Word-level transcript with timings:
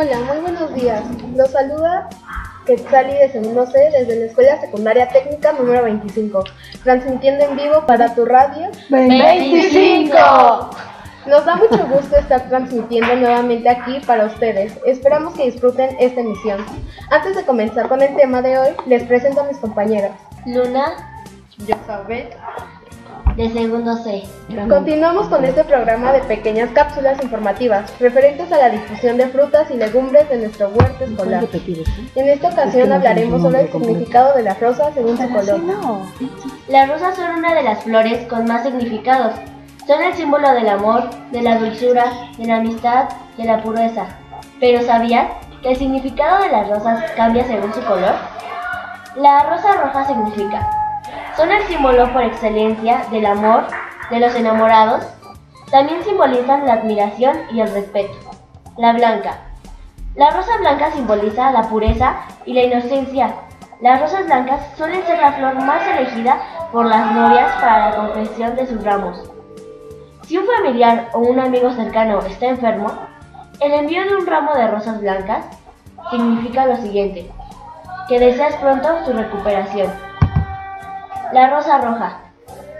Hola, 0.00 0.18
muy 0.20 0.38
buenos 0.38 0.74
días. 0.74 1.02
Los 1.36 1.50
saluda 1.50 2.08
Quetzali 2.64 3.12
de 3.12 3.30
segundo 3.32 3.66
C 3.66 3.78
desde 3.92 4.18
la 4.18 4.26
Escuela 4.28 4.58
Secundaria 4.58 5.06
Técnica 5.10 5.52
número 5.52 5.82
25, 5.82 6.42
transmitiendo 6.82 7.44
en 7.44 7.56
vivo 7.58 7.84
para 7.84 8.14
tu 8.14 8.24
radio 8.24 8.70
25. 8.88 10.16
Nos 11.26 11.44
da 11.44 11.56
mucho 11.56 11.86
gusto 11.86 12.16
estar 12.16 12.48
transmitiendo 12.48 13.14
nuevamente 13.14 13.68
aquí 13.68 14.00
para 14.06 14.24
ustedes. 14.24 14.72
Esperamos 14.86 15.34
que 15.34 15.44
disfruten 15.44 15.94
esta 16.00 16.22
emisión. 16.22 16.64
Antes 17.10 17.36
de 17.36 17.44
comenzar 17.44 17.86
con 17.86 18.00
el 18.00 18.16
tema 18.16 18.40
de 18.40 18.58
hoy, 18.58 18.70
les 18.86 19.02
presento 19.02 19.42
a 19.42 19.44
mis 19.44 19.58
compañeras. 19.58 20.12
Luna 20.46 20.94
Yosabet. 21.58 22.38
De 23.40 23.48
segundo 23.48 23.96
C. 23.96 24.22
Continuamos 24.68 25.28
con 25.28 25.42
este 25.46 25.64
programa 25.64 26.12
de 26.12 26.20
pequeñas 26.20 26.68
cápsulas 26.72 27.22
informativas 27.22 27.90
referentes 27.98 28.52
a 28.52 28.58
la 28.58 28.68
difusión 28.68 29.16
de 29.16 29.28
frutas 29.28 29.70
y 29.70 29.78
legumbres 29.78 30.28
de 30.28 30.40
nuestro 30.40 30.68
huerto 30.68 31.04
escolar. 31.04 31.46
En 32.16 32.28
esta 32.28 32.48
ocasión 32.48 32.92
hablaremos 32.92 33.40
sobre 33.40 33.62
el 33.62 33.72
significado 33.72 34.36
de 34.36 34.42
las 34.42 34.60
rosas 34.60 34.92
según 34.92 35.16
su 35.16 35.26
color. 35.30 35.58
Las 36.68 36.88
rosas 36.90 37.16
son 37.16 37.38
una 37.38 37.54
de 37.54 37.62
las 37.62 37.82
flores 37.82 38.26
con 38.26 38.44
más 38.44 38.62
significados. 38.64 39.32
Son 39.86 40.02
el 40.02 40.12
símbolo 40.12 40.52
del 40.52 40.68
amor, 40.68 41.08
de 41.32 41.40
la 41.40 41.58
dulzura, 41.58 42.12
de 42.36 42.46
la 42.46 42.56
amistad, 42.56 43.08
de 43.38 43.44
la 43.44 43.62
pureza. 43.62 44.04
Pero 44.60 44.82
¿sabías 44.82 45.32
que 45.62 45.70
el 45.70 45.76
significado 45.76 46.42
de 46.44 46.50
las 46.50 46.68
rosas 46.68 47.10
cambia 47.12 47.46
según 47.46 47.72
su 47.72 47.80
color? 47.84 48.16
La 49.16 49.44
rosa 49.44 49.72
roja 49.82 50.06
significa 50.06 50.79
son 51.40 51.50
el 51.52 51.62
símbolo 51.62 52.12
por 52.12 52.22
excelencia 52.22 53.06
del 53.10 53.24
amor, 53.24 53.64
de 54.10 54.20
los 54.20 54.34
enamorados. 54.34 55.06
También 55.70 56.04
simbolizan 56.04 56.66
la 56.66 56.74
admiración 56.74 57.34
y 57.50 57.62
el 57.62 57.72
respeto. 57.72 58.12
La 58.76 58.92
blanca. 58.92 59.38
La 60.16 60.28
rosa 60.32 60.58
blanca 60.58 60.92
simboliza 60.92 61.50
la 61.50 61.62
pureza 61.62 62.16
y 62.44 62.52
la 62.52 62.64
inocencia. 62.64 63.34
Las 63.80 64.02
rosas 64.02 64.26
blancas 64.26 64.60
suelen 64.76 65.02
ser 65.06 65.18
la 65.18 65.32
flor 65.32 65.54
más 65.64 65.80
elegida 65.88 66.42
por 66.72 66.84
las 66.84 67.10
novias 67.10 67.50
para 67.54 67.88
la 67.88 67.96
confección 67.96 68.54
de 68.54 68.66
sus 68.66 68.84
ramos. 68.84 69.30
Si 70.26 70.36
un 70.36 70.44
familiar 70.44 71.08
o 71.14 71.20
un 71.20 71.40
amigo 71.40 71.70
cercano 71.70 72.18
está 72.18 72.48
enfermo, 72.48 72.92
el 73.60 73.72
envío 73.72 74.04
de 74.04 74.16
un 74.16 74.26
ramo 74.26 74.52
de 74.52 74.68
rosas 74.68 75.00
blancas 75.00 75.46
significa 76.10 76.66
lo 76.66 76.76
siguiente, 76.76 77.30
que 78.10 78.20
deseas 78.20 78.56
pronto 78.56 79.06
su 79.06 79.14
recuperación. 79.14 80.09
La 81.32 81.48
rosa 81.50 81.78
roja. 81.78 82.18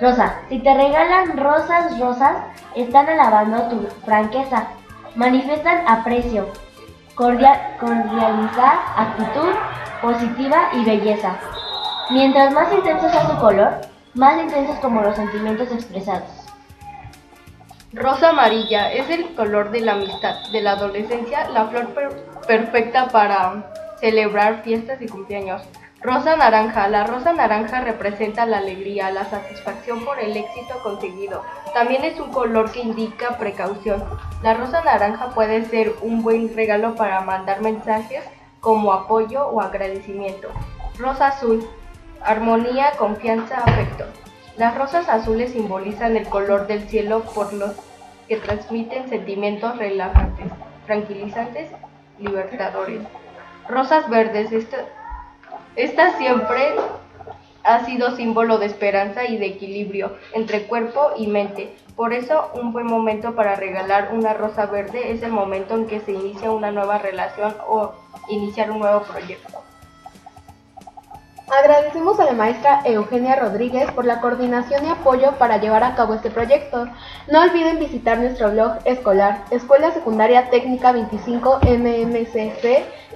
Rosa, 0.00 0.34
si 0.48 0.58
te 0.58 0.74
regalan 0.74 1.36
rosas 1.36 1.98
rosas, 1.98 2.36
están 2.74 3.08
alabando 3.08 3.62
tu 3.68 3.86
franqueza. 4.04 4.66
Manifiestan 5.14 5.86
aprecio, 5.86 6.48
cordial, 7.14 7.58
cordializar, 7.78 8.78
actitud 8.96 9.50
positiva 10.00 10.70
y 10.72 10.84
belleza. 10.84 11.36
Mientras 12.10 12.52
más 12.52 12.72
intenso 12.72 13.08
sea 13.10 13.28
su 13.28 13.36
color, 13.38 13.80
más 14.14 14.40
intensos 14.42 14.76
como 14.80 15.02
los 15.02 15.14
sentimientos 15.14 15.70
expresados. 15.70 16.28
Rosa 17.92 18.30
amarilla 18.30 18.90
es 18.90 19.08
el 19.10 19.34
color 19.34 19.70
de 19.70 19.82
la 19.82 19.92
amistad, 19.92 20.34
de 20.50 20.62
la 20.62 20.72
adolescencia, 20.72 21.48
la 21.50 21.66
flor 21.66 21.88
per- 21.88 22.24
perfecta 22.46 23.06
para 23.08 23.64
celebrar 24.00 24.62
fiestas 24.62 25.00
y 25.02 25.06
cumpleaños. 25.06 25.62
Rosa 26.02 26.34
naranja. 26.34 26.88
La 26.88 27.04
rosa 27.04 27.32
naranja 27.32 27.80
representa 27.80 28.44
la 28.44 28.58
alegría, 28.58 29.12
la 29.12 29.24
satisfacción 29.24 30.04
por 30.04 30.18
el 30.18 30.36
éxito 30.36 30.82
conseguido. 30.82 31.44
También 31.74 32.02
es 32.02 32.18
un 32.18 32.32
color 32.32 32.72
que 32.72 32.80
indica 32.80 33.38
precaución. 33.38 34.02
La 34.42 34.54
rosa 34.54 34.82
naranja 34.82 35.30
puede 35.30 35.64
ser 35.66 35.94
un 36.02 36.24
buen 36.24 36.52
regalo 36.56 36.96
para 36.96 37.20
mandar 37.20 37.62
mensajes 37.62 38.24
como 38.58 38.92
apoyo 38.92 39.46
o 39.46 39.60
agradecimiento. 39.60 40.48
Rosa 40.98 41.28
azul. 41.28 41.64
Armonía, 42.20 42.92
confianza, 42.98 43.58
afecto. 43.58 44.04
Las 44.56 44.76
rosas 44.76 45.08
azules 45.08 45.52
simbolizan 45.52 46.16
el 46.16 46.28
color 46.28 46.66
del 46.66 46.88
cielo 46.88 47.22
por 47.32 47.52
los 47.52 47.76
que 48.26 48.38
transmiten 48.38 49.08
sentimientos 49.08 49.78
relajantes, 49.78 50.50
tranquilizantes, 50.86 51.70
libertadores. 52.18 53.02
Rosas 53.68 54.08
verdes, 54.10 54.52
esta 55.76 56.16
siempre 56.18 56.74
ha 57.64 57.84
sido 57.84 58.16
símbolo 58.16 58.58
de 58.58 58.66
esperanza 58.66 59.24
y 59.24 59.36
de 59.38 59.46
equilibrio 59.46 60.16
entre 60.34 60.66
cuerpo 60.66 61.12
y 61.16 61.26
mente. 61.26 61.76
Por 61.96 62.12
eso, 62.12 62.50
un 62.54 62.72
buen 62.72 62.86
momento 62.86 63.34
para 63.34 63.54
regalar 63.54 64.10
una 64.12 64.34
rosa 64.34 64.66
verde 64.66 65.12
es 65.12 65.22
el 65.22 65.32
momento 65.32 65.74
en 65.74 65.86
que 65.86 66.00
se 66.00 66.12
inicia 66.12 66.50
una 66.50 66.72
nueva 66.72 66.98
relación 66.98 67.54
o 67.68 67.92
iniciar 68.28 68.70
un 68.70 68.80
nuevo 68.80 69.02
proyecto. 69.02 69.62
Agradecemos 71.52 72.18
a 72.18 72.24
la 72.24 72.32
maestra 72.32 72.80
Eugenia 72.86 73.36
Rodríguez 73.36 73.90
por 73.92 74.06
la 74.06 74.22
coordinación 74.22 74.86
y 74.86 74.88
apoyo 74.88 75.32
para 75.32 75.58
llevar 75.58 75.84
a 75.84 75.94
cabo 75.94 76.14
este 76.14 76.30
proyecto. 76.30 76.88
No 77.30 77.42
olviden 77.42 77.78
visitar 77.78 78.18
nuestro 78.18 78.50
blog 78.52 78.78
escolar, 78.86 79.44
Escuela 79.50 79.92
Secundaria 79.92 80.48
Técnica 80.48 80.92
25 80.92 81.60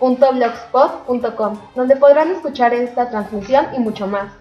mmcc.blogspot.com, 0.00 1.58
donde 1.74 1.96
podrán 1.96 2.30
escuchar 2.30 2.74
esta 2.74 3.10
transmisión 3.10 3.66
y 3.76 3.80
mucho 3.80 4.06
más. 4.06 4.32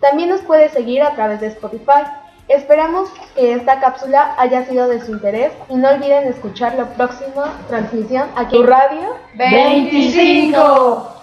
También 0.00 0.28
nos 0.28 0.42
puede 0.42 0.68
seguir 0.68 1.02
a 1.02 1.14
través 1.14 1.40
de 1.40 1.48
Spotify. 1.48 2.04
Esperamos 2.48 3.10
que 3.34 3.52
esta 3.52 3.80
cápsula 3.80 4.34
haya 4.38 4.64
sido 4.64 4.88
de 4.88 5.04
su 5.04 5.12
interés 5.12 5.52
y 5.68 5.74
no 5.74 5.90
olviden 5.90 6.28
escuchar 6.28 6.74
la 6.76 6.86
próxima 6.86 7.52
transmisión 7.68 8.28
aquí 8.36 8.56
en 8.56 8.66
Radio 8.66 9.16
25. 9.34 11.17